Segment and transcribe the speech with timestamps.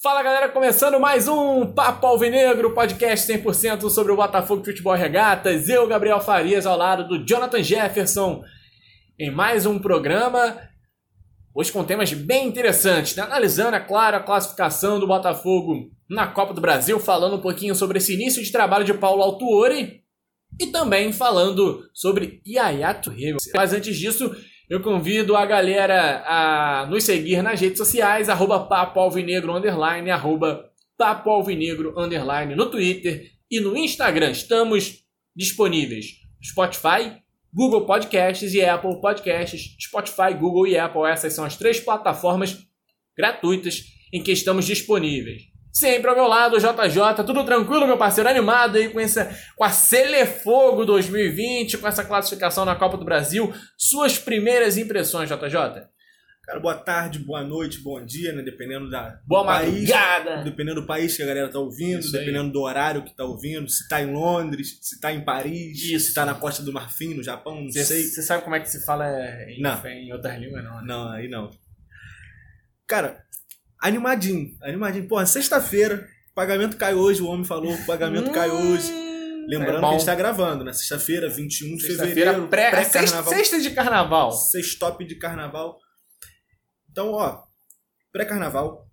[0.00, 5.68] Fala galera, começando mais um Papo Alvinegro, podcast 100% sobre o Botafogo de Futebol Regatas.
[5.68, 8.44] Eu, Gabriel Farias, ao lado do Jonathan Jefferson,
[9.18, 10.56] em mais um programa.
[11.52, 13.24] Hoje com temas bem interessantes, né?
[13.24, 17.98] analisando, é claro, a classificação do Botafogo na Copa do Brasil, falando um pouquinho sobre
[17.98, 20.04] esse início de trabalho de Paulo Autuori
[20.60, 23.34] e também falando sobre Yaya Touré.
[23.52, 24.32] Mas antes disso,
[24.68, 30.70] eu convido a galera a nos seguir nas redes sociais, arroba Papo Alvinegro, underline, arroba
[30.96, 34.30] Papo Alvinegro, underline, no Twitter e no Instagram.
[34.30, 37.16] Estamos disponíveis Spotify,
[37.52, 39.76] Google Podcasts e Apple Podcasts.
[39.80, 42.58] Spotify, Google e Apple, essas são as três plataformas
[43.16, 45.42] gratuitas em que estamos disponíveis.
[45.78, 49.70] Sempre ao meu lado, JJ, tudo tranquilo, meu parceiro, animado aí com, essa, com a
[49.70, 53.54] Celefogo 2020, com essa classificação na Copa do Brasil.
[53.76, 55.86] Suas primeiras impressões, JJ?
[56.42, 58.42] Cara, boa tarde, boa noite, bom dia, né?
[58.42, 60.42] Dependendo da boa país, madrugada.
[60.42, 62.52] dependendo do país que a galera tá ouvindo, Isso dependendo aí.
[62.52, 66.06] do horário que tá ouvindo, se tá em Londres, se tá em Paris, Isso.
[66.06, 68.02] se tá na Costa do Marfim, no Japão, não cê, sei.
[68.02, 69.06] Você sabe como é que se fala
[69.46, 69.86] em, não.
[69.86, 70.76] em outras línguas, não?
[70.76, 70.82] Né?
[70.86, 71.50] Não, aí não.
[72.88, 73.22] Cara,
[73.80, 75.08] animadinho, animadinho.
[75.08, 78.92] Porra, sexta-feira, pagamento cai hoje, o homem falou, o pagamento cai hoje.
[79.48, 80.72] Lembrando é que a gente tá gravando, né?
[80.74, 82.48] Sexta-feira, 21 de sexta fevereiro.
[82.48, 83.24] Pré-carnaval.
[83.24, 84.32] Pré sexta de carnaval.
[84.32, 85.78] Sextop de carnaval.
[86.90, 87.44] Então, ó,
[88.12, 88.86] pré-carnaval,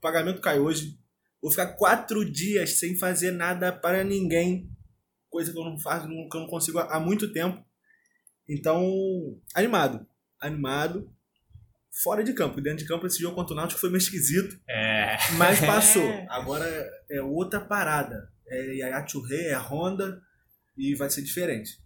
[0.00, 0.98] pagamento cai hoje.
[1.40, 4.68] Vou ficar quatro dias sem fazer nada para ninguém.
[5.30, 7.64] Coisa que eu não faço, que eu não consigo há muito tempo.
[8.48, 8.84] Então,
[9.54, 10.04] animado.
[10.40, 11.15] Animado
[12.02, 12.60] fora de campo.
[12.60, 14.58] Dentro de campo, esse jogo contra o Náutico foi meio esquisito.
[14.68, 15.16] É.
[15.36, 16.08] Mas passou.
[16.28, 16.66] Agora
[17.10, 18.28] é outra parada.
[18.48, 20.20] É Yaya Churré, é Honda
[20.76, 21.78] e vai ser diferente.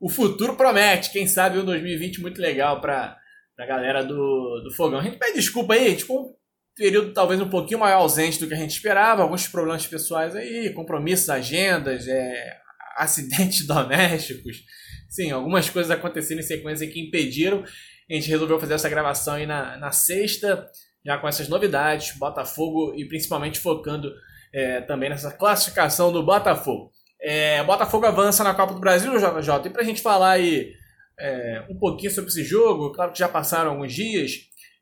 [0.00, 1.12] O futuro promete.
[1.12, 3.16] Quem sabe um 2020 muito legal para
[3.58, 5.00] a galera do, do Fogão.
[5.00, 6.34] A gente pede desculpa aí, tipo um
[6.74, 9.22] período talvez um pouquinho maior ausente do que a gente esperava.
[9.22, 12.58] Alguns problemas pessoais aí, compromissos, agendas, é,
[12.96, 14.64] acidentes domésticos.
[15.10, 17.62] Sim, algumas coisas aconteceram em sequência que impediram
[18.12, 20.68] a gente resolveu fazer essa gravação aí na, na sexta,
[21.04, 24.12] já com essas novidades, Botafogo e principalmente focando
[24.52, 26.90] é, também nessa classificação do Botafogo.
[27.20, 30.72] É, Botafogo avança na Copa do Brasil, JJ, e para a gente falar aí
[31.18, 34.32] é, um pouquinho sobre esse jogo, claro que já passaram alguns dias,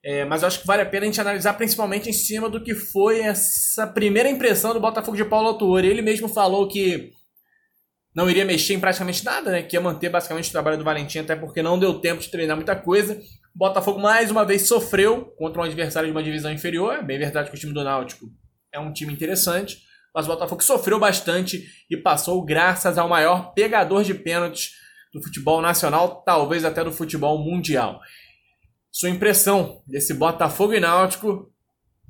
[0.03, 2.63] é, mas eu acho que vale a pena a gente analisar principalmente em cima do
[2.63, 5.89] que foi essa primeira impressão do Botafogo de Paulo Autuori.
[5.89, 7.13] Ele mesmo falou que
[8.15, 9.63] não iria mexer em praticamente nada, né?
[9.63, 12.57] Que ia manter basicamente o trabalho do Valentim, até porque não deu tempo de treinar
[12.57, 13.15] muita coisa.
[13.55, 16.95] O Botafogo mais uma vez sofreu contra um adversário de uma divisão inferior.
[16.95, 18.27] É bem verdade que o time do Náutico
[18.73, 19.79] é um time interessante,
[20.15, 24.73] mas o Botafogo sofreu bastante e passou graças ao maior pegador de pênaltis
[25.13, 28.01] do futebol nacional, talvez até do futebol mundial.
[28.93, 31.53] Sua impressão desse Botafogo e Náutico,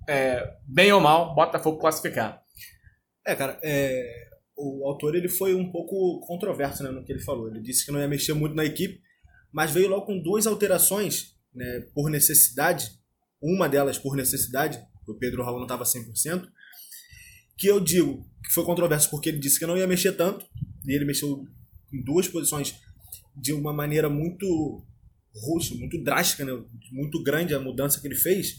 [0.08, 2.40] é, bem ou mal, Botafogo classificar?
[3.26, 4.29] É, cara, é,
[4.60, 7.48] o autor ele foi um pouco controverso né, no que ele falou.
[7.48, 9.00] Ele disse que não ia mexer muito na equipe,
[9.52, 12.90] mas veio logo com duas alterações né, por necessidade.
[13.42, 14.78] Uma delas por necessidade,
[15.08, 16.46] o Pedro Raul não estava 100%,
[17.56, 20.46] que eu digo que foi controverso porque ele disse que não ia mexer tanto,
[20.86, 21.44] e ele mexeu
[21.92, 22.74] em duas posições
[23.36, 24.84] de uma maneira muito
[25.34, 26.52] roxa, muito drástica, né,
[26.92, 28.58] muito grande a mudança que ele fez.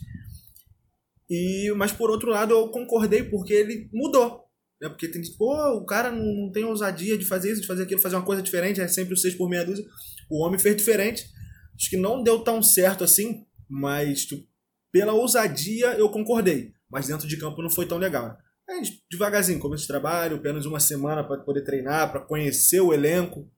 [1.29, 4.50] E, mas por outro lado eu concordei porque ele mudou.
[4.81, 4.89] Né?
[4.89, 8.01] Porque tem pô, o cara não, não tem ousadia de fazer isso, de fazer aquilo,
[8.01, 9.85] fazer uma coisa diferente, é sempre o 6 por meia dúzia.
[10.29, 11.29] O homem fez diferente.
[11.75, 14.43] Acho que não deu tão certo assim, mas tipo,
[14.91, 16.73] pela ousadia eu concordei.
[16.89, 18.35] Mas dentro de campo não foi tão legal.
[18.69, 23.49] É, devagarzinho, começo de trabalho, apenas uma semana para poder treinar, para conhecer o elenco.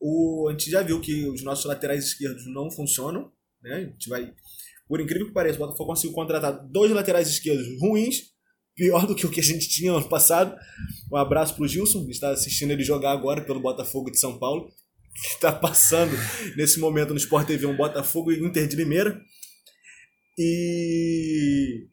[0.00, 3.30] O, a gente já viu que os nossos laterais esquerdos não funcionam.
[3.62, 3.74] Né?
[3.74, 4.34] A gente vai.
[4.86, 8.33] Por incrível que pareça, o Botafogo conseguiu contratar dois laterais esquerdos ruins
[8.74, 10.56] pior do que o que a gente tinha ano passado.
[11.10, 14.70] Um abraço pro Gilson, que está assistindo ele jogar agora pelo Botafogo de São Paulo,
[15.14, 16.12] que está passando
[16.56, 19.20] nesse momento no Sport TV um Botafogo e Inter de Limeira.
[20.36, 21.86] E,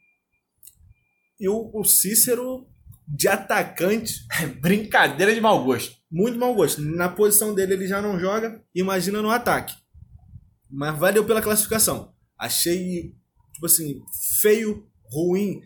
[1.39, 2.67] e o, o Cícero
[3.07, 4.25] de atacante.
[4.59, 5.95] Brincadeira de mau gosto.
[6.09, 6.81] Muito mau gosto.
[6.81, 9.75] Na posição dele ele já não joga, imagina no ataque.
[10.69, 12.13] Mas valeu pela classificação.
[12.39, 13.13] Achei,
[13.53, 14.01] tipo assim,
[14.41, 15.61] feio, ruim,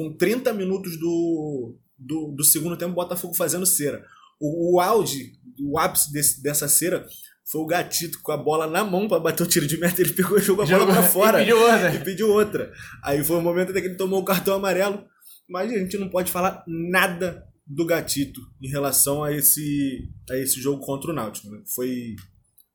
[0.00, 4.02] com 30 minutos do, do, do segundo tempo, o Botafogo fazendo cera.
[4.40, 7.06] O, o auge, o ápice desse, dessa cera
[7.44, 10.00] foi o Gatito com a bola na mão para bater o tiro de meta.
[10.00, 11.42] Ele pegou e jogou a bola para fora.
[11.42, 11.94] E pediu outra.
[11.94, 12.72] E pediu outra.
[13.04, 15.04] Aí foi o momento até que ele tomou o cartão amarelo.
[15.46, 20.58] Mas a gente não pode falar nada do Gatito em relação a esse, a esse
[20.62, 21.50] jogo contra o Náutico.
[21.50, 21.60] Né?
[21.74, 22.16] Foi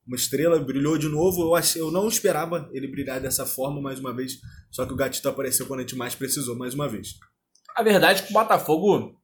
[0.06, 1.42] uma estrela, brilhou de novo.
[1.42, 4.38] Eu, achei, eu não esperava ele brilhar dessa forma mais uma vez,
[4.70, 7.14] só que o Gatito apareceu quando a gente mais precisou, mais uma vez.
[7.74, 9.20] A verdade é que o Botafogo,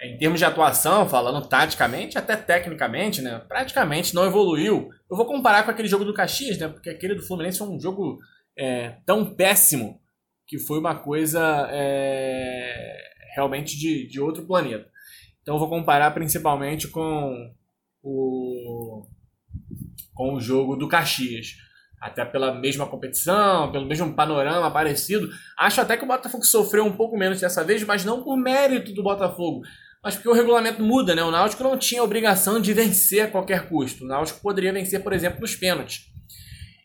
[0.00, 4.90] em termos de atuação, falando taticamente, até tecnicamente, né, praticamente não evoluiu.
[5.10, 7.80] Eu vou comparar com aquele jogo do Caxias, né, porque aquele do Fluminense foi um
[7.80, 8.18] jogo
[8.58, 10.00] é, tão péssimo
[10.46, 12.96] que foi uma coisa é,
[13.34, 14.90] realmente de, de outro planeta.
[15.40, 17.52] Então eu vou comparar principalmente com
[18.02, 19.06] o,
[20.14, 21.56] com o jogo do Caxias.
[22.00, 25.28] Até pela mesma competição, pelo mesmo panorama parecido.
[25.58, 28.92] Acho até que o Botafogo sofreu um pouco menos dessa vez, mas não por mérito
[28.92, 29.62] do Botafogo.
[30.02, 31.24] Mas porque o regulamento muda, né?
[31.24, 34.04] O Náutico não tinha obrigação de vencer a qualquer custo.
[34.04, 36.02] O Náutico poderia vencer, por exemplo, nos pênaltis.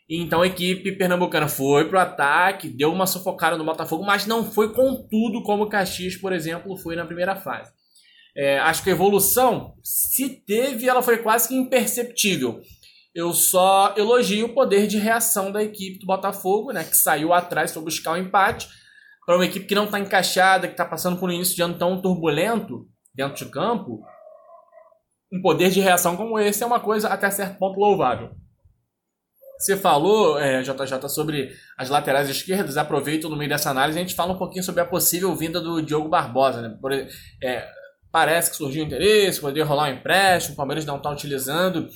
[0.09, 4.73] Então a equipe pernambucana foi pro ataque, deu uma sufocada no Botafogo, mas não foi
[4.73, 7.71] com tudo como o Caxias, por exemplo, foi na primeira fase.
[8.35, 12.61] É, acho que a evolução, se teve, ela foi quase que imperceptível.
[13.13, 17.71] Eu só elogio o poder de reação da equipe do Botafogo, né, que saiu atrás
[17.71, 18.67] para buscar o um empate.
[19.25, 21.77] Para uma equipe que não está encaixada, que está passando por um início de ano
[21.77, 24.01] tão turbulento dentro de campo,
[25.31, 28.31] um poder de reação como esse é uma coisa até certo ponto louvável.
[29.59, 32.77] Você falou, é, JJ, sobre as laterais esquerdas.
[32.77, 35.81] Aproveito no meio dessa análise a gente fala um pouquinho sobre a possível vinda do
[35.81, 36.61] Diogo Barbosa.
[36.61, 36.77] Né?
[36.79, 37.67] Por, é,
[38.09, 41.89] parece que surgiu interesse, poderia rolar um empréstimo, o Palmeiras não está utilizando.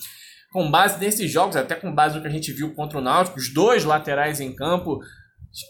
[0.54, 3.40] Com base nesses jogos, até com base no que a gente viu contra o Náutico,
[3.40, 5.00] os dois laterais em campo,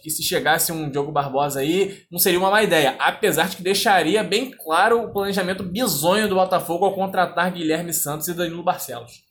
[0.02, 2.98] que se chegasse um Diogo Barbosa aí, não seria uma má ideia.
[3.00, 8.28] Apesar de que deixaria bem claro o planejamento bizonho do Botafogo ao contratar Guilherme Santos
[8.28, 9.24] e Danilo Barcelos.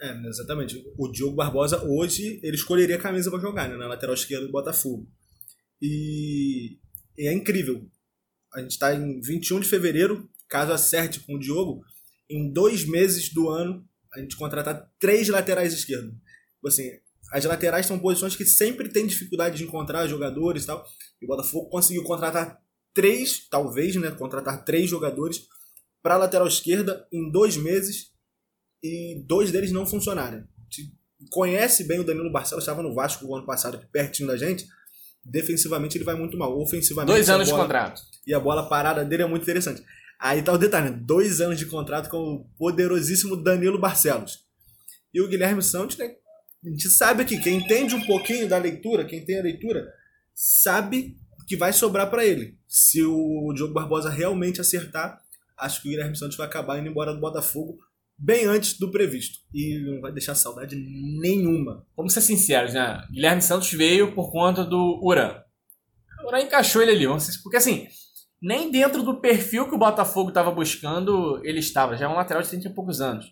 [0.00, 0.80] É, exatamente.
[0.96, 3.76] O Diogo Barbosa, hoje, ele escolheria a camisa para jogar, né?
[3.76, 5.06] Na lateral esquerda do Botafogo.
[5.82, 6.78] E,
[7.18, 7.84] e é incrível.
[8.54, 11.82] A gente está em 21 de fevereiro, caso acerte com o Diogo,
[12.28, 13.84] em dois meses do ano,
[14.14, 16.10] a gente contratar três laterais esquerdos.
[16.10, 16.90] Tipo assim,
[17.32, 20.84] as laterais são posições que sempre tem dificuldade de encontrar jogadores e tal.
[21.20, 22.60] E o Botafogo conseguiu contratar
[22.92, 24.10] três, talvez, né?
[24.10, 25.46] Contratar três jogadores
[26.02, 28.10] para a lateral esquerda em dois meses
[28.82, 30.44] e dois deles não funcionaram.
[31.30, 34.66] Conhece bem o Danilo Barcelos, estava no Vasco o ano passado, pertinho da gente.
[35.22, 36.58] Defensivamente ele vai muito mal.
[36.58, 37.14] Ofensivamente.
[37.14, 38.02] Dois anos bola, de contrato.
[38.26, 39.84] E a bola parada dele é muito interessante.
[40.20, 41.00] Aí tá o detalhe: né?
[41.02, 44.40] dois anos de contrato com o poderosíssimo Danilo Barcelos.
[45.12, 46.14] E o Guilherme Santos, né?
[46.64, 49.90] A gente sabe aqui, quem entende um pouquinho da leitura, quem tem a leitura,
[50.34, 51.16] sabe
[51.48, 52.58] que vai sobrar para ele.
[52.68, 55.20] Se o Diogo Barbosa realmente acertar,
[55.58, 57.78] acho que o Guilherme Santos vai acabar indo embora do Botafogo
[58.16, 59.38] bem antes do previsto.
[59.52, 61.86] E não vai deixar saudade nenhuma.
[61.96, 63.02] Vamos ser sinceros, né?
[63.10, 65.42] Guilherme Santos veio por conta do Uran.
[66.22, 67.06] O Uran encaixou ele ali,
[67.42, 67.88] porque assim,
[68.40, 71.96] nem dentro do perfil que o Botafogo estava buscando ele estava.
[71.96, 73.26] Já é um lateral de 30 e poucos anos.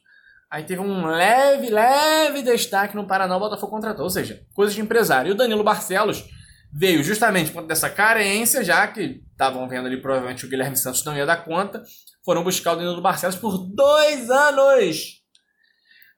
[0.51, 4.05] Aí teve um leve, leve destaque no Paraná, o Botafogo contratou.
[4.05, 5.31] Ou seja, coisas de empresário.
[5.31, 6.25] E o Danilo Barcelos
[6.73, 11.05] veio justamente por conta dessa carência, já que estavam vendo ali provavelmente o Guilherme Santos
[11.05, 11.83] não ia dar conta
[12.29, 15.23] foram buscar o Danilo Barcelos por dois anos.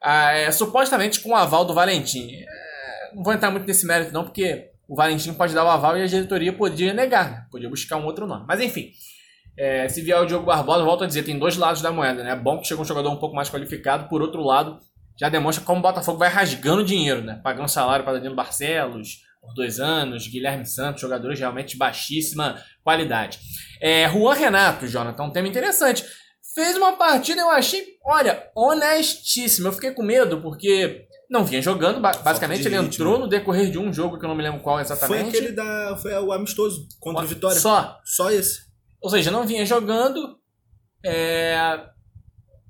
[0.02, 2.32] Ah, é, supostamente com o aval do Valentim.
[2.32, 5.96] É, não vou entrar muito nesse mérito, não, porque o Valentim pode dar o aval
[5.96, 7.46] e a diretoria podia negar, né?
[7.48, 8.44] podia buscar um outro nome.
[8.48, 8.90] Mas enfim,
[9.56, 12.32] é, se vier o Diogo Barbosa, volto a dizer, tem dois lados da moeda, né?
[12.32, 14.80] É bom que chega um jogador um pouco mais qualificado, por outro lado,
[15.16, 17.40] já demonstra como o Botafogo vai rasgando dinheiro, né?
[17.40, 23.38] Pagando salário para Danilo Barcelos por dois anos, Guilherme Santos, jogadores realmente de baixíssima qualidade.
[23.80, 26.04] É, Juan Renato, Jonathan, um tema interessante.
[26.52, 29.68] Fez uma partida, eu achei, olha, honestíssima.
[29.68, 32.86] Eu fiquei com medo, porque não vinha jogando, basicamente ele ritmo.
[32.86, 35.30] entrou no decorrer de um jogo que eu não me lembro qual exatamente.
[35.30, 35.96] Foi aquele da.
[35.96, 37.58] Foi o amistoso contra o Vitória.
[37.58, 37.98] Só.
[38.04, 38.62] Só esse.
[39.00, 40.36] Ou seja, não vinha jogando.
[41.04, 41.80] É,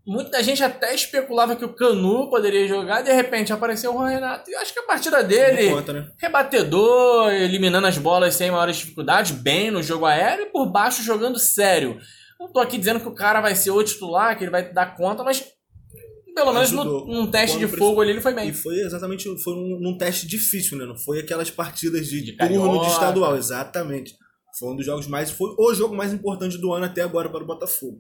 [0.07, 4.51] Muita gente até especulava que o Canu poderia jogar, de repente apareceu o Renato.
[4.51, 6.11] E acho que a partida dele, conta, né?
[6.19, 11.39] rebatedor, eliminando as bolas sem maiores dificuldades, bem no jogo aéreo e por baixo jogando
[11.39, 12.01] sério.
[12.41, 14.97] Não tô aqui dizendo que o cara vai ser o titular, que ele vai dar
[14.97, 15.45] conta, mas
[16.35, 18.49] pelo menos no, num teste Quando de fogo ali ele foi bem.
[18.49, 20.85] E foi exatamente foi um, num teste difícil, né?
[20.85, 24.15] Não foi aquelas partidas de, de turno de estadual, exatamente.
[24.59, 25.31] Foi um dos jogos mais.
[25.31, 27.99] Foi o jogo mais importante do ano até agora para o Botafogo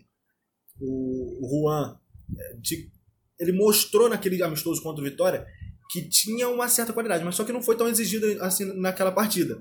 [0.80, 1.96] o, Juan,
[2.38, 2.90] é, de,
[3.38, 5.46] ele mostrou naquele amistoso contra o Vitória
[5.90, 9.60] que tinha uma certa qualidade, mas só que não foi tão exigido assim naquela partida.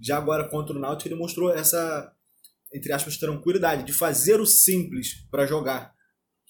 [0.00, 2.12] Já agora contra o Náutico ele mostrou essa,
[2.74, 5.94] entre aspas, tranquilidade de fazer o simples para jogar,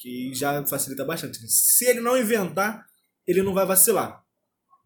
[0.00, 1.38] que já facilita bastante.
[1.46, 2.86] Se ele não inventar,
[3.26, 4.22] ele não vai vacilar.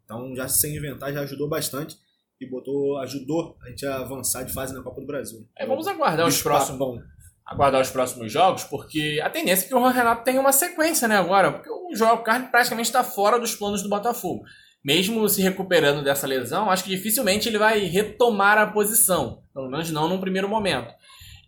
[0.04, 1.96] Então, já sem inventar, já ajudou bastante
[2.40, 5.48] e botou, ajudou a gente a avançar de fase na Copa do Brasil.
[5.56, 7.00] É, vamos aguardar os próximos.
[7.46, 11.06] aguardar os próximos jogos, porque a tendência é que o Juan Renato tenha uma sequência,
[11.06, 14.44] né, agora, porque o Joel Carne praticamente está fora dos planos do Botafogo.
[14.84, 19.90] Mesmo se recuperando dessa lesão, acho que dificilmente ele vai retomar a posição, pelo menos
[19.90, 20.92] não num primeiro momento.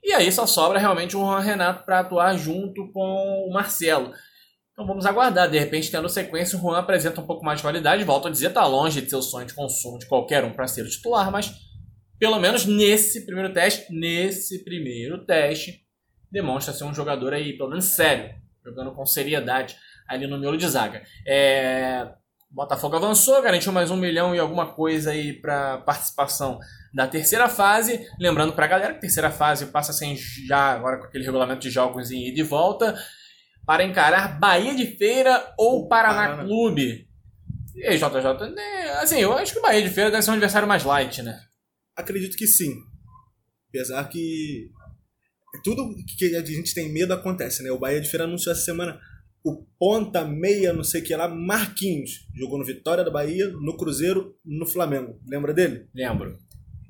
[0.06, 4.12] E aí só sobra realmente o Juan Renato para atuar junto com o Marcelo.
[4.72, 5.50] Então vamos aguardar.
[5.50, 8.04] De repente, tendo sequência, o Juan apresenta um pouco mais de qualidade.
[8.04, 10.68] Volto a dizer, está longe de ser o sonho de consumo de qualquer um para
[10.68, 11.52] ser o titular, mas
[12.20, 15.84] pelo menos nesse primeiro teste, nesse primeiro teste,
[16.30, 18.32] demonstra ser um jogador aí, pelo menos sério,
[18.64, 21.02] jogando com seriedade ali no miolo de zaga.
[21.26, 22.06] É...
[22.48, 26.60] Botafogo avançou, garantiu mais um milhão e alguma coisa aí para participação
[26.96, 28.08] da terceira fase.
[28.18, 31.60] Lembrando para a galera que a terceira fase passa sem já agora com aquele regulamento
[31.60, 32.96] de jogos em ida e volta
[33.66, 36.44] para encarar Bahia de Feira ou Paraná, Paraná.
[36.44, 37.06] Clube.
[37.74, 40.34] E aí, JJ, né, assim, eu acho que o Bahia de Feira deve ser um
[40.34, 41.38] adversário mais light, né?
[41.94, 42.74] Acredito que sim.
[43.68, 44.70] Apesar que
[45.62, 47.70] tudo que a gente tem medo acontece, né?
[47.70, 48.98] O Bahia de Feira anunciou essa semana
[49.44, 52.26] o ponta meia, não sei o que lá, Marquinhos.
[52.34, 55.20] Jogou no Vitória da Bahia, no Cruzeiro, no Flamengo.
[55.28, 55.88] Lembra dele?
[55.94, 56.38] Lembro.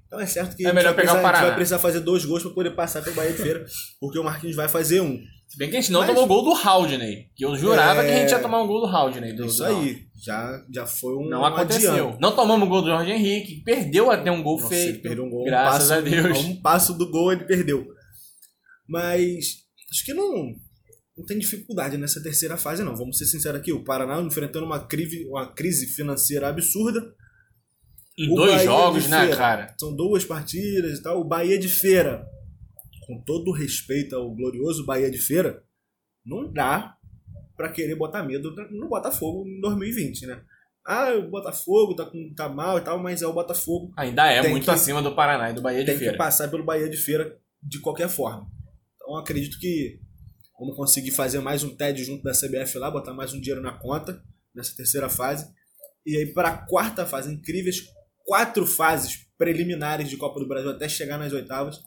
[0.07, 2.25] Então é certo que é a, gente vai, precisar, a gente vai precisar fazer dois
[2.25, 3.65] gols para poder passar pelo Bahia de Feira,
[4.01, 5.21] porque o Marquinhos vai fazer um.
[5.49, 6.09] Se bem que a gente não Mas...
[6.09, 8.07] tomou gol do Haldney, que eu jurava é...
[8.07, 9.33] que a gente ia tomar um gol do Haldney.
[9.33, 11.93] Do, Isso do aí, já, já foi um Não aconteceu.
[11.93, 12.21] Adiante.
[12.21, 15.03] Não tomamos gol do Jorge Henrique, perdeu até um gol Nossa, feito.
[15.03, 16.39] Perdeu um gol, graças um passo, a Deus.
[16.39, 17.87] Um passo do gol ele perdeu.
[18.89, 20.55] Mas acho que não,
[21.17, 22.95] não tem dificuldade nessa terceira fase, não.
[22.95, 23.73] Vamos ser sinceros aqui.
[23.73, 27.03] O Paraná enfrentando uma crise, uma crise financeira absurda.
[28.19, 29.75] Em o dois Bahia jogos, né, cara?
[29.79, 31.21] São duas partidas e tal.
[31.21, 32.27] O Bahia de Feira,
[33.07, 35.63] com todo respeito ao glorioso Bahia de Feira,
[36.25, 36.97] não dá
[37.57, 40.43] para querer botar medo no Botafogo em 2020, né?
[40.85, 43.93] Ah, o Botafogo tá, com, tá mal e tal, mas é o Botafogo.
[43.97, 46.01] Ainda é muito que, acima do Paraná e do Bahia de Feira.
[46.01, 48.47] Tem que passar pelo Bahia de Feira de qualquer forma.
[48.95, 50.01] Então acredito que
[50.59, 53.73] vamos conseguir fazer mais um TED junto da CBF lá, botar mais um dinheiro na
[53.73, 54.23] conta
[54.55, 55.53] nessa terceira fase.
[56.05, 57.85] E aí para a quarta fase, incríveis
[58.27, 61.81] quatro fases preliminares de Copa do Brasil até chegar nas oitavas.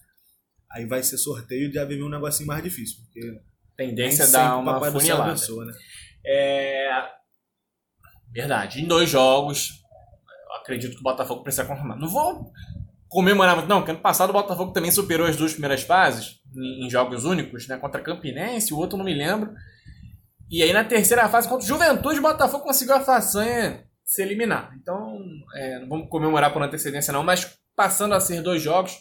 [0.72, 2.98] Aí vai ser sorteio e já vir um negocinho mais difícil.
[3.04, 3.40] Porque
[3.76, 5.24] Tendência a dar uma funilada.
[5.24, 5.74] Abençoa, né?
[6.26, 6.90] É...
[8.32, 8.82] Verdade.
[8.82, 9.82] Em dois jogos,
[10.62, 11.98] acredito que o Botafogo precisa confirmar.
[11.98, 12.52] Não vou
[13.08, 16.90] comemorar muito, não, porque ano passado o Botafogo também superou as duas primeiras fases em
[16.90, 17.78] jogos únicos, né?
[17.78, 19.52] Contra Campinense, o outro não me lembro.
[20.52, 24.76] E aí na terceira fase, contra o Juventude, o Botafogo conseguiu a façanha se eliminar.
[24.82, 25.24] Então,
[25.54, 28.98] é, não vamos comemorar por antecedência não, mas passando a ser dois jogos,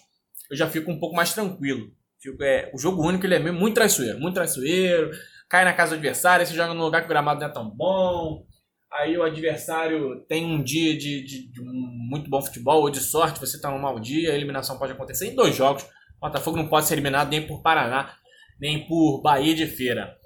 [0.50, 1.90] eu já fico um pouco mais tranquilo.
[2.20, 5.10] Fico, é, o jogo único ele é muito traiçoeiro, muito traiçoeiro,
[5.48, 7.70] cai na casa do adversário, você joga num lugar que o gramado não é tão
[7.70, 8.44] bom,
[8.92, 13.40] aí o adversário tem um dia de, de, de muito bom futebol ou de sorte,
[13.40, 15.84] você está num mau dia, a eliminação pode acontecer em dois jogos.
[15.84, 18.14] O Botafogo não pode ser eliminado nem por Paraná,
[18.60, 20.18] nem por Bahia de Feira.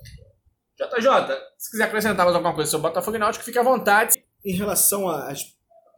[0.76, 4.20] JJ, se quiser acrescentar mais alguma coisa sobre o Botafogo e Náutico, fique à vontade.
[4.44, 5.32] Em relação a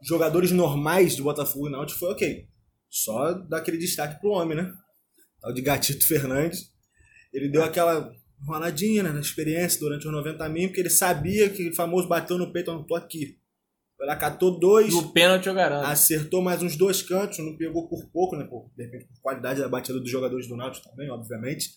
[0.01, 2.47] jogadores normais do Botafogo e Náutico, foi ok.
[2.89, 4.71] Só dar aquele destaque pro homem, né?
[5.43, 6.71] O de Gatito Fernandes.
[7.33, 8.13] Ele deu aquela
[8.45, 12.37] roladinha né, na experiência durante os 90 mil, porque ele sabia que o famoso bateu
[12.37, 13.37] no peito, eu não tô aqui.
[13.99, 14.93] Ela catou dois.
[14.93, 15.85] No pênalti eu garanto.
[15.85, 18.45] Acertou mais uns dois cantos, não pegou por pouco, né?
[18.45, 21.69] Por, de repente, por qualidade da batida dos jogadores do Náutico também, obviamente.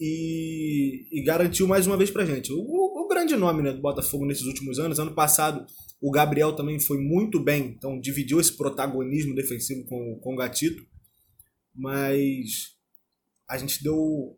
[0.00, 2.52] E, e, garantiu mais uma vez pra gente.
[2.52, 4.98] O, grande nome né, do Botafogo nesses últimos anos.
[4.98, 5.66] Ano passado,
[6.00, 10.86] o Gabriel também foi muito bem, então dividiu esse protagonismo defensivo com, com o Gatito.
[11.74, 12.76] Mas
[13.48, 14.36] a gente deu.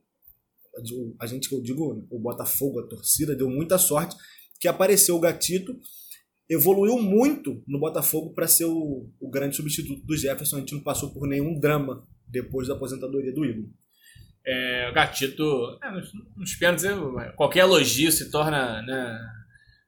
[1.18, 4.16] A gente que eu digo, o Botafogo, a torcida, deu muita sorte
[4.60, 5.76] que apareceu o Gatito
[6.50, 10.56] evoluiu muito no Botafogo para ser o, o, grande substituto do Jefferson.
[10.56, 13.70] A gente não passou por nenhum drama depois da aposentadoria do ídolo.
[14.46, 15.90] É, o Gatito, é,
[16.36, 16.86] nos pênaltis,
[17.36, 19.18] qualquer elogio se torna né,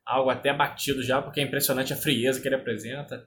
[0.05, 3.27] algo até batido já, porque é impressionante a frieza que ele apresenta.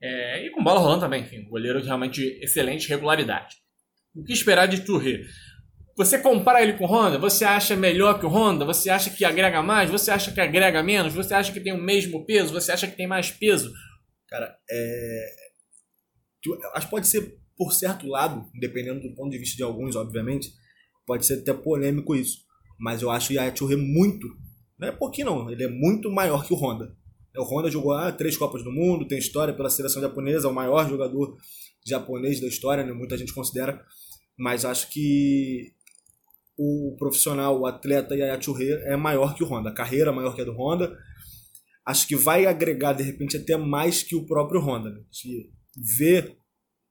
[0.00, 3.56] É, e com bola rolando também, enfim, goleiro de realmente excelente regularidade.
[4.14, 5.24] O que esperar de Touré?
[5.96, 8.64] Você compara ele com o Honda, você acha melhor que o Honda?
[8.64, 9.90] Você acha que agrega mais?
[9.90, 11.12] Você acha que agrega menos?
[11.12, 12.52] Você acha que tem o mesmo peso?
[12.52, 13.72] Você acha que tem mais peso?
[14.28, 15.26] Cara, é.
[16.74, 20.52] Acho que pode ser por certo lado, dependendo do ponto de vista de alguns, obviamente,
[21.04, 22.38] pode ser até polêmico isso.
[22.78, 24.28] Mas eu acho o Yachurre muito.
[24.78, 25.50] Não é pouquinho, não.
[25.50, 26.96] Ele é muito maior que o Honda.
[27.36, 30.88] O Honda jogou ah, três Copas do Mundo, tem história pela seleção japonesa, o maior
[30.88, 31.36] jogador
[31.84, 32.92] japonês da história, né?
[32.92, 33.84] muita gente considera.
[34.38, 35.72] Mas acho que
[36.56, 40.34] o profissional, o atleta Yaya Churre é maior que o Honda, a carreira é maior
[40.34, 40.96] que a do Honda.
[41.84, 44.90] Acho que vai agregar, de repente, até mais que o próprio Honda.
[44.90, 45.00] Né?
[45.98, 46.37] Vê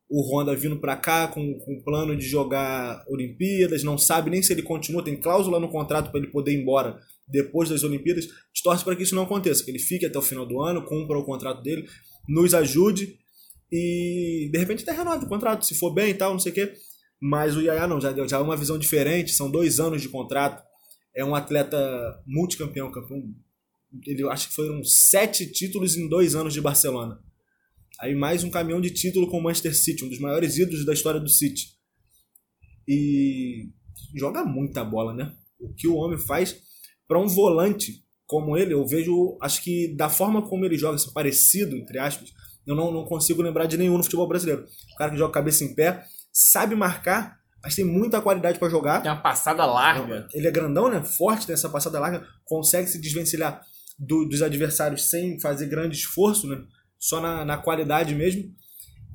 [0.09, 4.53] o Honda vindo para cá com, com plano de jogar Olimpíadas, não sabe nem se
[4.53, 6.97] ele continua, tem cláusula no contrato para ele poder ir embora
[7.27, 8.25] depois das Olimpíadas.
[8.25, 10.61] A gente torce para que isso não aconteça, que ele fique até o final do
[10.61, 11.85] ano, cumpra o contrato dele,
[12.27, 13.17] nos ajude
[13.71, 16.55] e de repente até renova o contrato, se for bem e tal, não sei o
[16.55, 16.73] quê.
[17.19, 20.63] Mas o Yaya não, já, já é uma visão diferente, são dois anos de contrato.
[21.15, 21.77] É um atleta
[22.25, 23.23] multicampeão, campeão.
[24.05, 27.19] Ele acho que foram sete títulos em dois anos de Barcelona.
[27.99, 30.93] Aí mais um caminhão de título com o Manchester City, um dos maiores ídolos da
[30.93, 31.75] história do City.
[32.87, 33.69] E
[34.15, 35.33] joga muita bola, né?
[35.59, 36.55] O que o homem faz
[37.07, 41.11] para um volante como ele, eu vejo, acho que da forma como ele joga, assim,
[41.13, 42.29] parecido, entre aspas,
[42.67, 44.65] eu não, não consigo lembrar de nenhum no futebol brasileiro.
[44.93, 49.01] O cara que joga cabeça em pé, sabe marcar, mas tem muita qualidade para jogar.
[49.01, 50.27] Tem uma passada larga.
[50.33, 51.01] Ele é grandão, né?
[51.01, 53.61] Forte, tem essa passada larga, consegue se desvencilhar
[53.97, 56.61] do, dos adversários sem fazer grande esforço, né?
[56.99, 58.43] Só na, na qualidade mesmo.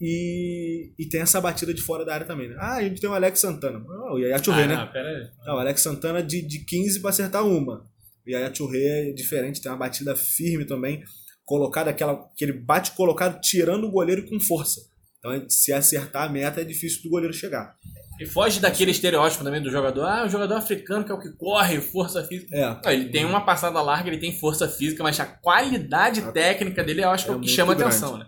[0.01, 2.57] E, e tem essa batida de fora da área também, né?
[2.59, 3.85] Ah, a gente tem o Alex Santana.
[3.89, 4.75] Oh, o Yaya Churré, ah, né?
[4.75, 5.31] Não, pera aí.
[5.47, 7.89] Não, o Alex Santana de, de 15 para acertar uma.
[8.27, 11.05] O Yaya Churré é diferente, tem uma batida firme também.
[11.45, 14.81] Colocado aquela, aquele bate colocado tirando o goleiro com força.
[15.19, 17.77] Então, se acertar a meta, é difícil do goleiro chegar.
[18.21, 20.04] E foge daquele estereótipo também do jogador.
[20.04, 22.54] Ah, o jogador africano que é o que corre, força física.
[22.54, 22.81] É.
[22.85, 26.31] Não, ele tem uma passada larga, ele tem força física, mas a qualidade a...
[26.31, 27.95] técnica dele eu acho que é, é o que chama grande.
[27.95, 28.26] atenção, né?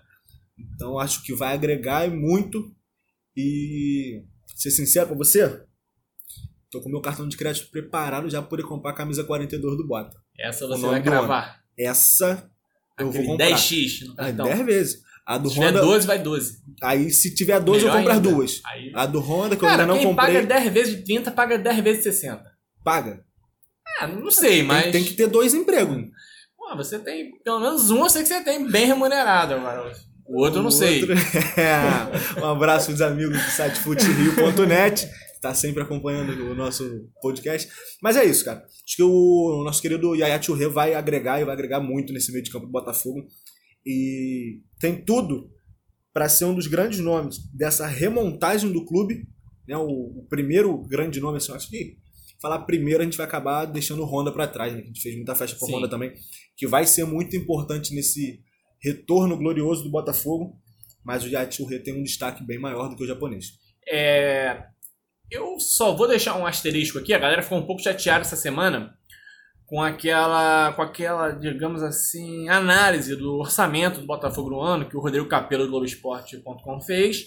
[0.58, 2.74] Então acho que vai agregar muito.
[3.36, 4.22] E
[4.54, 5.64] ser sincero pra você,
[6.70, 9.86] tô com meu cartão de crédito preparado já para poder comprar a camisa 42 do
[9.86, 10.16] Bota.
[10.38, 11.60] Essa você vai gravar.
[11.76, 12.48] Essa
[12.98, 13.50] eu Aquele vou comprar.
[13.50, 14.46] 10x no cartão.
[14.46, 15.02] 10 vezes.
[15.26, 16.58] A do se Honda, tiver 12, vai 12.
[16.82, 18.60] Aí se tiver 12, Melhor eu compro as duas.
[18.66, 18.92] Aí...
[18.94, 20.34] A do Honda, que Cara, eu ainda não quem comprei.
[20.34, 22.44] paga 10 vezes de 30, paga 10 vezes de 60.
[22.84, 23.24] Paga.
[24.00, 24.92] Ah, não sei, mas.
[24.92, 26.04] Tem que ter dois empregos.
[26.56, 27.30] Pô, você tem.
[27.42, 29.92] Pelo menos um eu sei que você tem bem remunerado agora.
[30.26, 31.04] O outro eu não sei.
[31.56, 32.40] É.
[32.40, 35.08] um abraço dos amigos do site futerio.net.
[35.34, 37.70] Está sempre acompanhando o nosso podcast.
[38.02, 38.60] Mas é isso, cara.
[38.60, 42.42] Acho que o nosso querido Yaya Churre vai agregar e vai agregar muito nesse meio
[42.42, 43.26] de campo do Botafogo.
[43.86, 45.50] E tem tudo
[46.12, 49.26] para ser um dos grandes nomes dessa remontagem do clube.
[49.66, 49.76] Né?
[49.76, 51.96] O, o primeiro grande nome, assim, acho que
[52.40, 54.72] falar primeiro a gente vai acabar deixando o Honda para trás.
[54.72, 54.80] Né?
[54.80, 56.12] A gente fez muita festa com o Honda também,
[56.56, 58.40] que vai ser muito importante nesse
[58.82, 60.58] retorno glorioso do Botafogo.
[61.04, 63.46] Mas o Yachurre tem um destaque bem maior do que o japonês.
[63.86, 64.64] É,
[65.30, 67.12] eu só vou deixar um asterisco aqui.
[67.12, 68.96] A galera ficou um pouco chateada essa semana
[69.66, 75.00] com aquela, com aquela, digamos assim, análise do orçamento do Botafogo no ano que o
[75.00, 77.24] Rodrigo Capello do Globoesporte.com fez,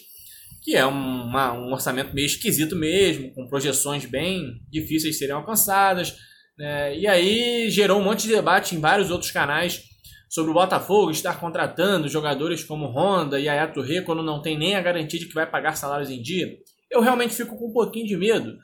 [0.61, 6.15] que é uma, um orçamento meio esquisito mesmo, com projeções bem difíceis de serem alcançadas.
[6.57, 6.97] Né?
[6.97, 9.83] E aí gerou um monte de debate em vários outros canais
[10.29, 14.75] sobre o Botafogo estar contratando jogadores como Honda e Ayat Touré quando não tem nem
[14.75, 16.57] a garantia de que vai pagar salários em dia.
[16.91, 18.57] Eu realmente fico com um pouquinho de medo.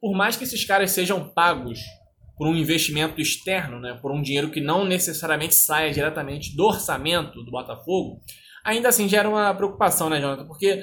[0.00, 1.80] Por mais que esses caras sejam pagos
[2.36, 7.42] por um investimento externo, né, por um dinheiro que não necessariamente saia diretamente do orçamento
[7.42, 8.20] do Botafogo,
[8.64, 10.46] ainda assim gera uma preocupação, né, Jonathan?
[10.46, 10.82] Porque,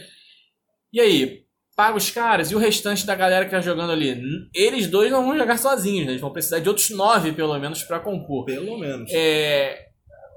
[0.91, 1.43] e aí,
[1.75, 4.19] paga os caras e o restante da galera que tá jogando ali?
[4.53, 6.11] Eles dois não vão jogar sozinhos, né?
[6.13, 8.45] eles vão precisar de outros nove, pelo menos, para compor.
[8.45, 9.11] Pelo menos.
[9.13, 9.87] É,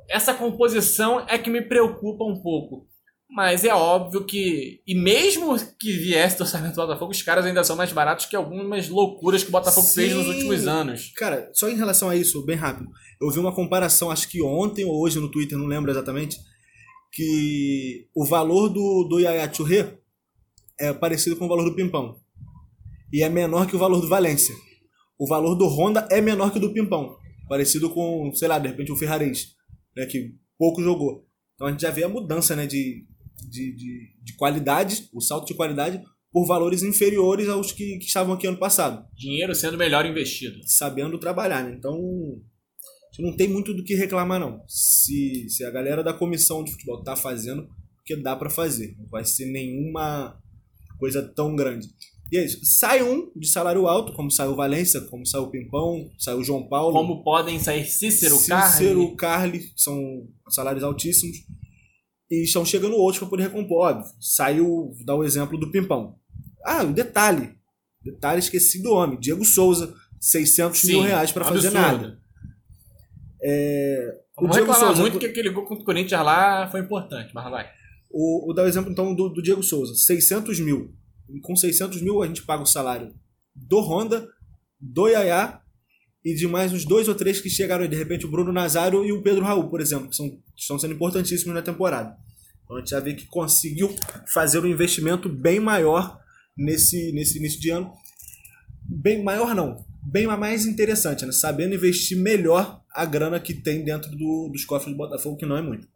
[0.08, 2.86] essa composição é que me preocupa um pouco.
[3.28, 7.64] Mas é óbvio que, e mesmo que viesse do orçamento do Botafogo, os caras ainda
[7.64, 9.94] são mais baratos que algumas loucuras que o Botafogo Sim.
[9.94, 11.12] fez nos últimos anos.
[11.16, 12.88] Cara, só em relação a isso, bem rápido,
[13.20, 16.38] eu vi uma comparação, acho que ontem ou hoje no Twitter, não lembro exatamente,
[17.12, 19.98] que o valor do, do Yaya Churré
[20.78, 22.16] é parecido com o valor do Pimpão.
[23.12, 24.54] E é menor que o valor do Valência.
[25.18, 27.16] O valor do Honda é menor que o do Pimpão.
[27.48, 29.54] Parecido com, sei lá, de repente o Ferraris,
[29.96, 31.26] né, que pouco jogou.
[31.54, 35.46] Então a gente já vê a mudança né, de, de, de, de qualidade, o salto
[35.46, 39.06] de qualidade, por valores inferiores aos que, que estavam aqui ano passado.
[39.14, 40.58] Dinheiro sendo melhor investido.
[40.64, 41.74] Sabendo trabalhar, né?
[41.78, 41.98] Então,
[43.18, 44.62] não tem muito do que reclamar, não.
[44.68, 48.94] Se, se a galera da comissão de futebol tá fazendo, porque dá para fazer.
[48.98, 50.38] Não vai ser nenhuma
[50.98, 51.88] coisa tão grande.
[52.30, 52.58] E é isso.
[52.64, 56.44] Sai um de salário alto, como saiu o Valência, como saiu o Pimpão, saiu o
[56.44, 56.92] João Paulo.
[56.92, 58.72] Como podem sair Cícero, Carly.
[58.72, 61.36] Cícero, Carly, são salários altíssimos
[62.30, 63.88] e estão chegando outros para poder recompor.
[63.88, 66.16] Óbvio, saiu, dá o exemplo do Pimpão.
[66.64, 67.54] Ah, um detalhe.
[68.02, 69.18] Detalhe, esqueci do homem.
[69.18, 72.18] Diego Souza, 600 Sim, mil reais para fazer nada.
[73.42, 77.50] É, o Diego Souza muito que aquele gol contra o Corinthians lá foi importante, mas
[77.50, 77.68] vai.
[78.10, 80.94] O, o dar o exemplo então do, do Diego Souza, 600 mil.
[81.42, 83.14] Com 600 mil a gente paga o salário
[83.54, 84.28] do Honda,
[84.80, 85.60] do Yaya
[86.26, 89.04] e de mais uns dois ou três que chegaram aí, de repente o Bruno Nazário
[89.04, 92.16] e o Pedro Raul, por exemplo, que são, estão sendo importantíssimos na temporada.
[92.64, 93.94] Então a gente já vê que conseguiu
[94.34, 96.18] fazer um investimento bem maior
[96.58, 97.92] nesse, nesse início de ano.
[98.82, 101.30] Bem maior não, bem mais interessante, né?
[101.30, 105.56] Sabendo investir melhor a grana que tem dentro do, dos cofres do Botafogo, que não
[105.56, 105.86] é muito.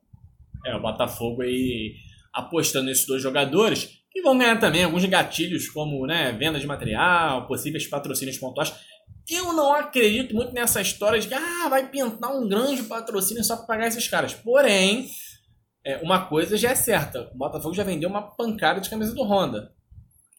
[0.65, 1.97] É, o Botafogo aí
[2.33, 7.49] apostando nesses dois jogadores, que vão ganhar também alguns gatilhos, como né, venda de material,
[7.49, 8.73] possíveis patrocínios pontuais.
[9.31, 13.57] Eu não acredito muito nessa história de que ah, vai pintar um grande patrocínio só
[13.57, 14.35] para pagar esses caras.
[14.35, 15.09] Porém,
[15.85, 19.23] é, uma coisa já é certa: o Botafogo já vendeu uma pancada de camisa do
[19.23, 19.73] Honda.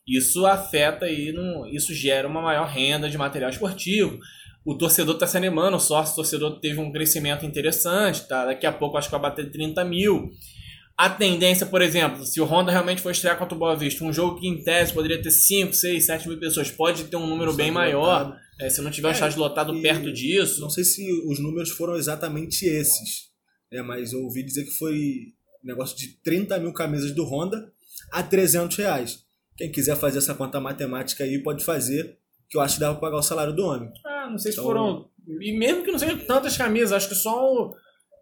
[0.08, 1.34] Isso afeta e
[1.72, 4.20] isso gera uma maior renda de material esportivo.
[4.66, 8.46] O torcedor está se animando, o sócio torcedor teve um crescimento interessante, tá?
[8.46, 10.30] Daqui a pouco acho que vai bater 30 mil.
[11.02, 14.14] A tendência, por exemplo, se o Honda realmente for estrear contra o Boa Vista, um
[14.14, 17.54] jogo que em tese poderia ter 5, 6, 7 mil pessoas, pode ter um número
[17.54, 18.38] bem maior.
[18.60, 20.62] É, se não tiver um é, estádio lotado perto disso.
[20.62, 23.32] Não sei se os números foram exatamente esses,
[23.72, 25.34] é, mas eu ouvi dizer que foi
[25.64, 27.74] um negócio de 30 mil camisas do Honda
[28.12, 29.24] a 300 reais.
[29.58, 33.02] Quem quiser fazer essa conta matemática aí pode fazer, que eu acho que dá para
[33.02, 33.92] pagar o salário do homem.
[34.06, 35.10] Ah, não sei então, se foram.
[35.40, 37.76] E mesmo que não sejam tantas camisas, acho que só o.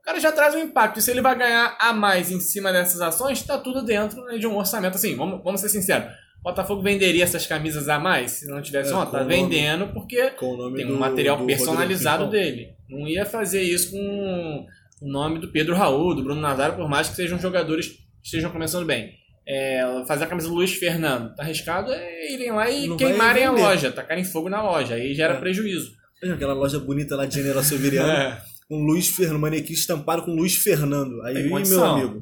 [0.10, 0.98] O cara já traz um impacto.
[0.98, 4.39] E se ele vai ganhar a mais em cima dessas ações, está tudo dentro né,
[4.39, 4.95] de um orçamento.
[4.95, 6.12] Assim, vamos, vamos ser sinceros.
[6.41, 9.06] Botafogo venderia essas camisas a mais se não tivesse é, uma?
[9.06, 12.74] Tá vendendo porque tem um do, material do personalizado dele.
[12.89, 14.65] Não ia fazer isso com
[15.02, 18.52] o nome do Pedro Raul, do Bruno Nazário, por mais que sejam jogadores que estejam
[18.52, 19.19] começando bem
[19.50, 21.36] é, fazer a camisa do Luiz Fernando.
[21.36, 24.93] Tá arriscado é irem lá e não queimarem a loja, tacarem fogo na loja.
[24.93, 25.39] Aí gera é.
[25.39, 25.98] prejuízo.
[26.24, 28.12] Aquela loja bonita lá de General Severiano.
[28.12, 28.41] é.
[28.69, 31.21] Um Luiz Fernando, manequim estampado com Luiz Fernando.
[31.23, 32.21] Aí, meu amigo.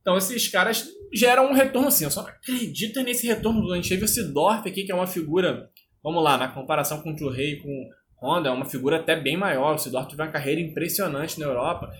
[0.00, 2.04] Então esses caras geram um retorno assim.
[2.04, 3.72] Eu só não acredito nesse retorno.
[3.72, 5.70] A gente teve o Sidorf aqui, que é uma figura.
[6.02, 7.88] Vamos lá, na comparação com o e com
[8.20, 9.74] Honda, é uma figura até bem maior.
[9.74, 11.90] O Sidorf teve uma carreira impressionante na Europa.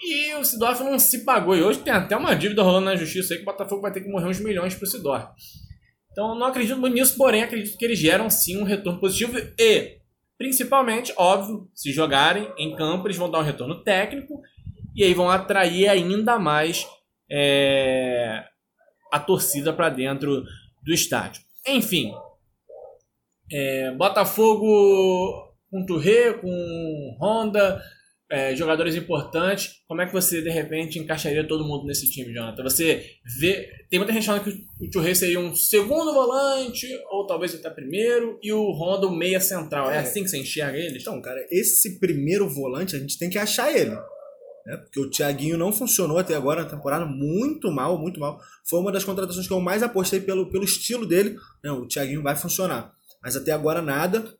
[0.00, 1.56] E o Sidorf não se pagou.
[1.56, 4.02] E hoje tem até uma dívida rolando na justiça aí que o Botafogo vai ter
[4.02, 5.26] que morrer uns milhões pro Sidorf.
[6.12, 9.97] Então não acredito muito nisso, porém acredito que eles geram sim um retorno positivo e,
[10.38, 14.40] principalmente, óbvio, se jogarem em campo, eles vão dar um retorno técnico
[14.94, 16.86] e aí vão atrair ainda mais
[17.30, 18.44] é,
[19.12, 20.44] a torcida para dentro
[20.82, 21.42] do estádio.
[21.66, 22.14] Enfim,
[23.52, 27.82] é, Botafogo com Touré, com Honda,
[28.30, 32.62] é, jogadores importantes, como é que você de repente encaixaria todo mundo nesse time, Jonathan?
[32.62, 33.04] Você
[33.40, 33.68] vê.
[33.88, 38.38] Tem muita gente falando que o Churrey seria um segundo volante, ou talvez até primeiro,
[38.42, 39.90] e o Honda o meia central.
[39.90, 41.02] É, é assim que você enxerga eles?
[41.02, 43.96] Então, cara, esse primeiro volante a gente tem que achar ele.
[44.66, 44.76] Né?
[44.76, 48.38] Porque o Thiaguinho não funcionou até agora na temporada, muito mal, muito mal.
[48.68, 51.34] Foi uma das contratações que eu mais apostei pelo, pelo estilo dele.
[51.64, 52.92] Não, o Thiaguinho vai funcionar.
[53.22, 54.30] Mas até agora nada.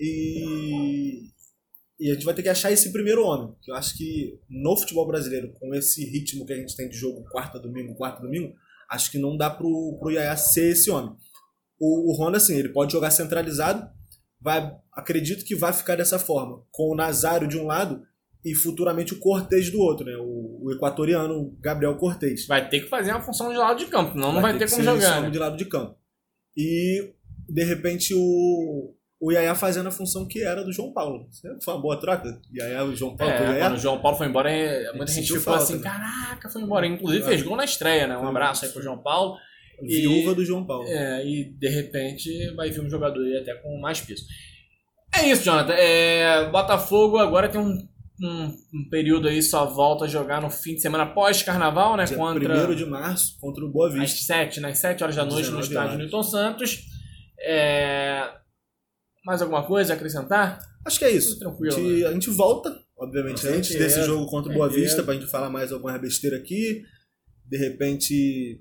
[0.00, 1.30] E
[2.02, 3.54] e a gente vai ter que achar esse primeiro homem.
[3.62, 6.96] Que eu acho que no futebol brasileiro, com esse ritmo que a gente tem de
[6.96, 8.52] jogo quarta, domingo, quarta, domingo,
[8.90, 11.14] acho que não dá pro, pro Yaya ser esse homem.
[11.78, 13.88] O, o Honda, assim, ele pode jogar centralizado,
[14.40, 16.64] vai, acredito que vai ficar dessa forma.
[16.72, 18.02] Com o Nazário de um lado
[18.44, 20.16] e futuramente o Cortez do outro, né?
[20.16, 22.46] O, o equatoriano Gabriel Cortez.
[22.48, 24.66] Vai ter que fazer uma função de lado de campo, não vai não vai ter,
[24.66, 25.22] ter como jogar.
[25.22, 25.30] Né?
[25.30, 25.96] de lado de campo.
[26.56, 27.14] E
[27.48, 31.28] de repente o, o Yaya fazendo a função que era do João Paulo.
[31.62, 32.40] Foi uma boa troca?
[32.52, 33.32] Yaya, o João Paulo.
[33.32, 36.84] É, quando o João Paulo foi embora, é, muita gente ficou assim, caraca, foi embora.
[36.88, 38.18] Inclusive fez gol na estreia, né?
[38.18, 39.36] Um abraço aí pro João Paulo.
[39.80, 40.88] Viúva e, do João Paulo.
[40.88, 44.24] É, e de repente vai vir um jogador aí até com mais peso.
[45.14, 45.74] É isso, Jonathan.
[45.74, 47.78] É, Botafogo agora tem um,
[48.20, 52.06] um, um, período aí, só volta a jogar no fim de semana pós-carnaval, né?
[52.06, 52.70] Dia contra...
[52.70, 54.02] 1 de março, contra o Boa Vista.
[54.02, 54.70] Às 7, né?
[54.70, 56.88] Às 7 horas da noite no estádio Newton Santos.
[57.38, 58.41] É,
[59.24, 60.58] mais alguma coisa a acrescentar?
[60.84, 61.38] Acho que é isso.
[61.38, 61.74] Tranquilo.
[61.74, 62.08] A gente, né?
[62.08, 65.72] a gente volta, obviamente, antes desse jogo contra o Boa Vista, pra gente falar mais
[65.72, 66.82] alguma besteira aqui.
[67.46, 68.60] De repente.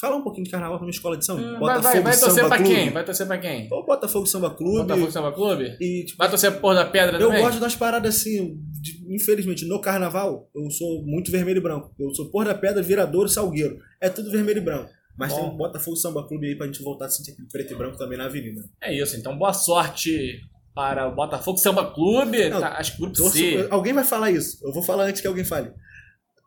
[0.00, 1.40] Fala um pouquinho de carnaval pra minha escola de samba.
[1.40, 2.74] Hum, Botafogo vai, vai, vai torcer Samba pra Clube.
[2.74, 2.90] quem?
[2.90, 3.68] Vai torcer pra quem?
[3.72, 4.88] O Botafogo Samba Clube.
[4.88, 5.76] Botafogo Samba Clube?
[5.80, 7.38] E, tipo, vai torcer por Porra da Pedra eu também?
[7.38, 8.58] Eu gosto das paradas assim.
[8.72, 11.94] De, infelizmente, no carnaval, eu sou muito vermelho e branco.
[11.96, 13.78] Eu sou Porra da Pedra, Viradouro, Salgueiro.
[14.00, 14.90] É tudo vermelho e branco.
[15.16, 15.40] Mas Bom.
[15.40, 17.96] tem um Botafogo Samba Clube aí pra gente voltar a sentir aquele preto e branco
[17.96, 18.62] também na avenida.
[18.82, 20.40] É isso, então boa sorte
[20.74, 22.50] para o Botafogo Samba Clube.
[22.50, 23.68] Não, tá, acho que grupo torço, C.
[23.70, 24.58] Alguém vai falar isso.
[24.66, 25.72] Eu vou falar antes que alguém fale.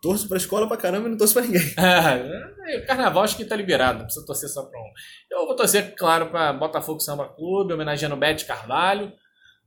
[0.01, 1.61] Torço pra escola pra caramba e não torço pra ninguém.
[2.67, 4.91] É, carnaval acho que tá liberado, não precisa torcer só pra um.
[5.31, 9.09] Eu vou torcer, claro, pra Botafogo Samba Clube, homenageando o Bete Carvalho.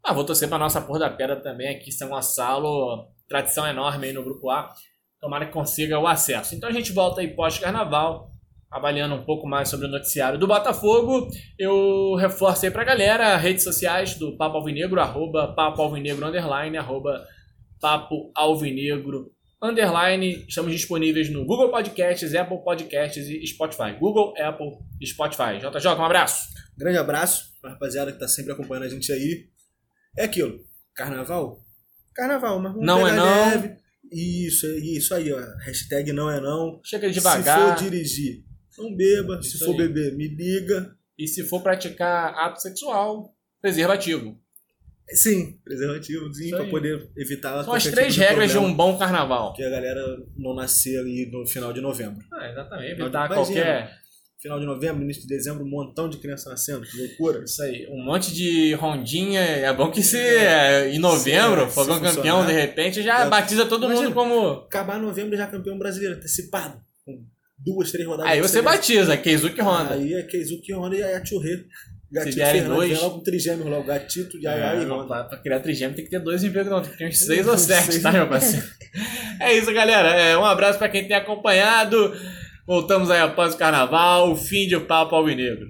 [0.05, 3.09] Mas vou torcer pra nossa Porra da Pedra também aqui, São Gonçalo.
[3.27, 4.71] Tradição enorme aí no grupo A.
[5.19, 6.55] Tomara que consiga o acesso.
[6.55, 8.30] Então a gente volta aí pós-carnaval
[8.71, 11.29] avaliando um pouco mais sobre o noticiário do Botafogo,
[11.59, 17.27] eu reforço aí pra galera redes sociais do Papo Alvinegro, arroba Papo Alvinegro, underline, arroba
[17.81, 20.45] Papo Alvinegro, underline.
[20.49, 23.93] Estamos disponíveis no Google Podcasts, Apple Podcasts e Spotify.
[23.99, 25.59] Google, Apple e Spotify.
[25.59, 26.49] JJ, um abraço.
[26.79, 29.47] Grande abraço pra rapaziada que tá sempre acompanhando a gente aí.
[30.17, 30.61] É aquilo.
[30.95, 31.61] Carnaval?
[32.15, 33.25] Carnaval, mas vamos Não é não.
[33.51, 33.77] leve.
[34.13, 35.39] Isso, isso aí, ó.
[35.65, 36.81] Hashtag não é não.
[36.85, 37.77] Chega Se devagar.
[37.77, 38.43] for dirigir,
[38.81, 39.39] não beba.
[39.41, 39.77] Isso Se for aí.
[39.79, 40.95] beber, me liga.
[41.19, 44.39] E se for praticar ato sexual, preservativo.
[45.13, 46.71] Sim, preservativozinho pra aí.
[46.71, 49.53] poder evitar São as qualquer três tipo de regras de um bom carnaval.
[49.55, 50.01] Que a galera
[50.37, 52.25] não nascer ali no final de novembro.
[52.33, 52.97] Ah, exatamente.
[52.97, 53.99] Não, Evitar qualquer.
[54.41, 56.81] Final de novembro, início de dezembro, um montão de criança nascendo.
[56.87, 57.43] Que loucura.
[57.45, 57.87] Isso aí.
[57.91, 59.41] Um monte de rondinha.
[59.41, 62.47] É bom que se é, em novembro, Se- se fogão campeão, funcionar.
[62.47, 64.05] de repente, já Já- batiza todo Imagina.
[64.09, 64.49] mundo como.
[64.65, 66.81] Acabar novembro já campeão brasileiro, antecipado.
[67.05, 67.23] Com
[67.65, 68.31] duas, três rodadas.
[68.33, 69.95] Aí de você batiza, Keizuki Honda.
[69.95, 71.65] Aí é Keizuki Honda e a Churré.
[72.13, 73.85] Gatito vierem Fernandes, dois- vem logo com trigêmeos logo.
[73.85, 75.07] Gatito, Yaya É, e Honda.
[75.07, 76.83] pra, pra criar trigêmeo tem que ter dois empregos, não.
[76.83, 78.03] Tem que ter uns seis ou sete, Seis.
[78.03, 78.67] tá, meu parceiro?
[79.41, 80.09] É isso, galera.
[80.09, 82.13] É, um abraço pra quem tem acompanhado.
[82.67, 85.67] Voltamos aí após o carnaval, o fim de Papo Alvinegro.